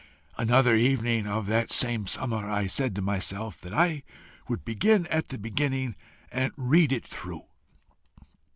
"Another 0.35 0.73
evening 0.73 1.27
of 1.27 1.45
that 1.45 1.69
same 1.69 2.07
summer, 2.07 2.49
I 2.49 2.65
said 2.65 2.95
to 2.95 3.03
myself 3.03 3.61
that 3.61 3.71
I 3.71 4.01
would 4.47 4.65
begin 4.65 5.05
at 5.11 5.29
the 5.29 5.37
beginning 5.37 5.95
and 6.31 6.51
read 6.57 6.91
it 6.91 7.05
through. 7.05 7.45